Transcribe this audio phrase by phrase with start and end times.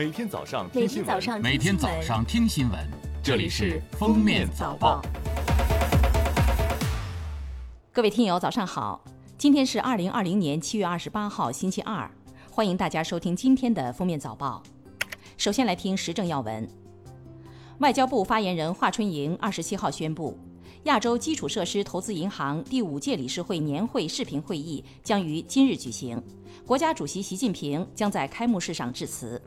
[0.00, 2.80] 每天早上听新闻，每天早上听新闻，
[3.22, 5.02] 这里是《封面早报》。
[7.92, 9.04] 各位听友，早上好！
[9.36, 12.10] 今天是二零二零年七月二十八号，星期二，
[12.50, 14.62] 欢迎大家收听今天的《封面早报》。
[15.36, 16.66] 首先来听时政要闻。
[17.80, 20.34] 外交部发言人华春莹二十七号宣布，
[20.84, 26.22] 亚洲基础设施投资银行第五届理事会年会视频会议将于今日举行，
[26.64, 29.38] 国家主席习近平将在开幕式上致辞。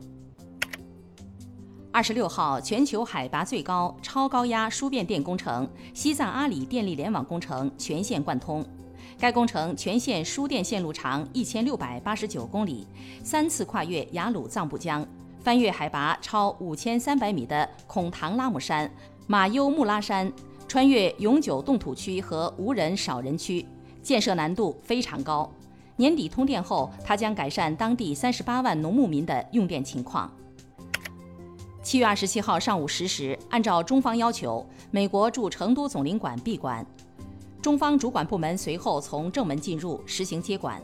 [1.93, 8.65] 二十六号，全球海拔最高超高压输变电工程西藏阿里电力联网工程全线贯通。
[9.19, 12.87] 该工程全线输电线路长一千六百八十九公里，
[13.23, 15.05] 三次跨越雅鲁藏布江，
[15.43, 18.91] 翻越海拔超五千三百米的孔唐拉姆山、
[19.27, 20.33] 马优木拉山，
[20.67, 23.63] 穿越永久冻土区和无人少人区，
[24.01, 25.47] 建设难度非常高。
[25.97, 30.31] 年底通电后，它将改善当地三十八万农牧民的用电情况。
[31.83, 36.83] 七月二十七号上午十时，按照中方要求，美国驻成都总领馆闭馆，
[37.61, 40.81] 中方主管部门随后从正门进入实行接管。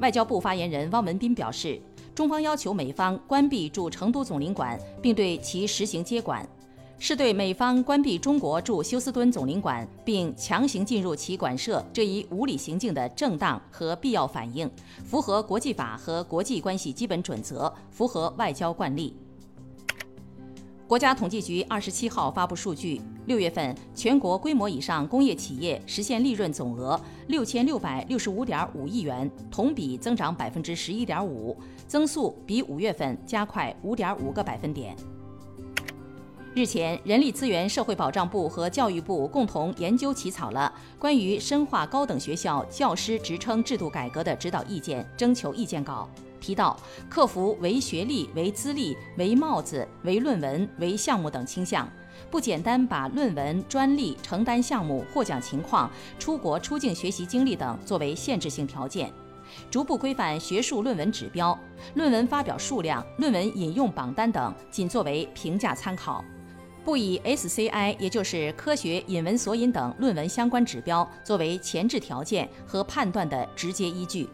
[0.00, 1.80] 外交部发言人汪文斌表示，
[2.12, 6.44] 中方要求美方关闭驻成都总领馆，并对其实行接管，
[6.98, 14.68] 是对美方关闭中国驻休斯敦总领馆并强行进入其馆舍这一无理行径的正当和必要反应，
[15.04, 19.16] 符合国际法和国际关系基本准则，符合外交惯例。
[20.92, 34.94] 国家统计局二十七号发布数据，六月份全国规模以上工业企业实现利润总额六千六百六十五点五亿元，同比增长百分之十一点五，增速比五月份加快五点五个百分点。
[36.54, 46.06] 日前，人力资源社会保障部和教育部共同研究起草了关于深化高等学校教师职称制度改革的指导意见征求意见稿。
[46.42, 46.76] 提到
[47.08, 51.88] 克服唯学历、唯资历、唯帽子、唯论文、唯项目等倾向，
[52.30, 59.10] 不简单把论文、专利、承担项目、获奖情况、出国出境学习经历等作为限制性条件，
[59.70, 61.56] 逐步规范学术论文指标，
[61.94, 66.24] 论文发表数量、论文引用榜单等仅作为评价参考，
[66.84, 74.28] 不以 SCI 也就是科学引文索引等论文相关指标作为前置条件和判断的直接依据。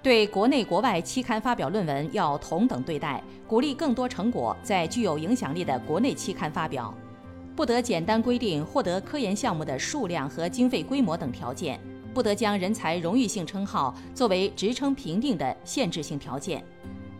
[0.00, 6.94] 对国内国外期刊发表论文要同等对待，鼓励更多成果在具有影响力的国内期刊发表，
[7.56, 11.80] 不得简单规定获得科研项目的数量和经费规模等条件，
[12.14, 16.64] 不得将人才荣誉性称号作为职称评定的限制性条件，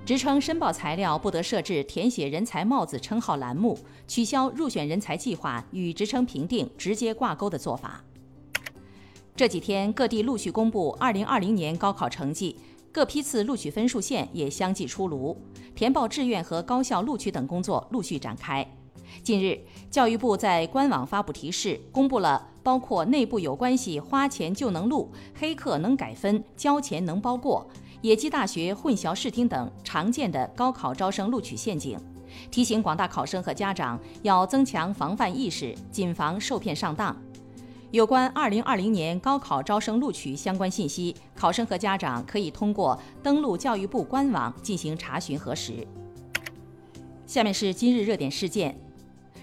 [0.06, 8.02] 职称申报材料不得设置填写人才帽子称号栏目，取消入选人才计划与职称评定直接挂钩的做法。
[9.38, 12.56] 这几天，各地陆续公布2020年高考成绩，
[12.90, 15.40] 各批次录取分数线也相继出炉，
[15.76, 18.68] 填报志愿和高校录取等工作陆续展开。
[19.22, 19.56] 近日，
[19.92, 27.64] 教育部在官网发布提示，公布了包括内部有关系花钱就能录、黑客能改分、交钱能包过、
[28.00, 31.96] 野鸡大学混淆视听等常见的高考招生录取陷阱，
[32.50, 37.16] 提醒广大考生和家长要增强防范意识，谨防受骗上当。
[37.90, 45.86] 有关2020年高考招生录取相关信息，考生和家长可以通过登录教育部官网进行查询核实。
[47.26, 48.78] 下面是今日热点事件：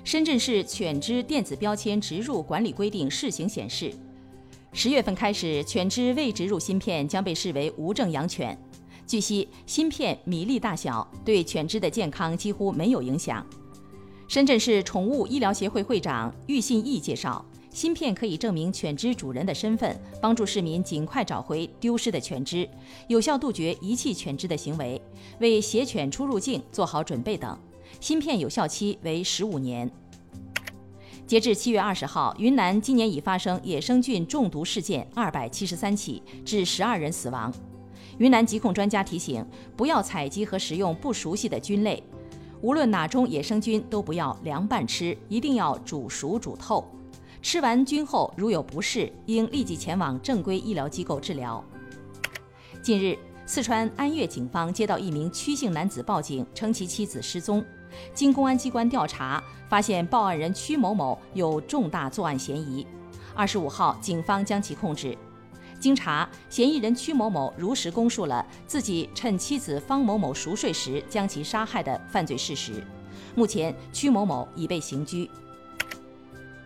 [0.04, 3.92] 深圳市犬只电子标签植入管理规定试行显示，
[4.74, 8.56] 十月份开始，犬只未植入芯片将被视为无证养犬。
[9.08, 13.44] 据悉，芯片米粒大小对犬只的健康几乎没有影响。
[14.28, 17.44] 深圳市宠物医疗协会会长郁信义介绍。
[17.76, 22.66] 芯片可以证明犬只主人的身份，帮助市民尽快找回丢失的犬只，
[23.10, 25.00] 有效杜绝遗弃犬只的行为，
[25.40, 27.60] 为携犬出入境做好准备等。
[28.00, 29.92] 芯片有效期为十五年。
[31.28, 37.54] 截至七月二十号，云南今年已发生野生菌中毒事件二百七十三起，致十二人死亡。
[38.20, 42.02] 云南疾控专家提醒，不要采集和食用不熟悉的菌类，
[42.62, 46.90] 无论哪种野生菌都不要凉拌吃，一定要煮熟煮透。
[47.46, 51.64] 吃完菌后，如有不适，应立即前往正规医疗机构治疗。
[52.82, 53.16] 近日，
[53.46, 57.64] 四川安岳警方接到一名屈姓男子报警，称其妻子失踪。
[58.16, 62.84] 经公安机关调查，发现报案人屈某某有重大作案嫌疑。
[63.36, 65.16] 二十五号，警方将其控制。
[65.80, 72.84] 经查，嫌疑人屈某某如实供述了自己趁妻子方某某熟睡时将其杀害的犯罪事实。
[73.36, 75.30] 目前，屈某某已被刑拘。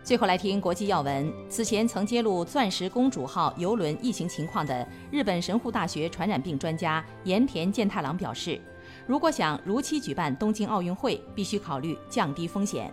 [0.10, 1.32] 最后来听国际要闻。
[1.50, 8.60] 此前曾揭露“钻石公主号”游轮疫情情况的日本神户大学传染病专家盐田健太郎表示，
[9.06, 12.92] 如果想如期举办东京奥运会，必须考虑降低风险。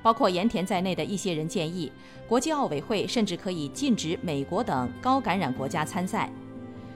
[0.00, 1.90] 包括盐田在内的一些人建议，
[2.28, 6.30] 国际奥委会甚至可以禁止美国等高感染国家参赛。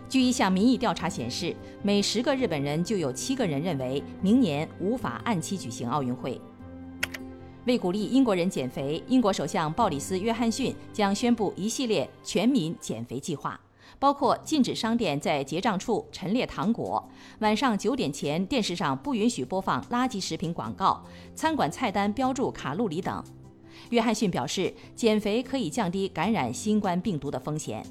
[0.08, 1.52] 据一项民意调查显示，
[1.82, 6.40] 每十个日本人就有七个人认为明年无法按期举行奥运会。
[7.66, 13.58] 为鼓励英国人减肥，英国首相鲍里斯·约翰逊将宣布一系列全民减肥计划，
[14.00, 21.04] 包括禁止商店在结账处陈列糖果，晚上九点前电视上不允许播放垃圾食品广告，
[21.36, 23.22] 餐馆菜单标注卡路里等。
[23.90, 27.84] 约翰逊表示，减肥可以降低感染新冠病毒的风险。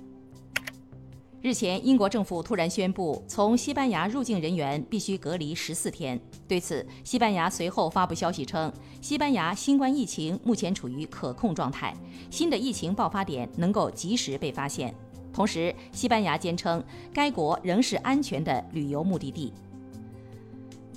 [1.42, 6.20] 日前，英国政府突然宣布，从西班牙入境人员必须隔离十四天。
[6.48, 8.72] 对此，西班牙随后发布消息称，
[9.02, 11.96] 西班牙新冠疫情目前处于可控状态，
[12.30, 14.94] 新的疫情爆发点能够及时被发现。
[15.34, 19.52] 同时，西班牙坚称该国仍是安全的旅游目的地。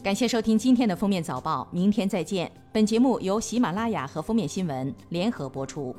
[0.03, 2.53] 感谢收听今天的封面早报，明天再见。
[2.71, 5.97] 本节目由喜马拉雅和封面新闻联合播出。